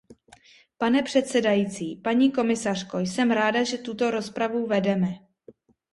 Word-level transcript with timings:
Pane 0.77 1.03
předsedající, 1.03 1.95
paní 1.95 2.31
komisařko, 2.31 2.99
jsem 2.99 3.31
ráda, 3.31 3.63
že 3.63 3.77
tuto 3.77 4.11
rozpravu 4.11 4.65
vedeme. 4.67 5.07